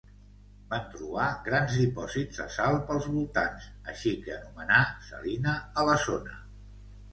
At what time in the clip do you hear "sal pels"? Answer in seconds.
2.55-3.07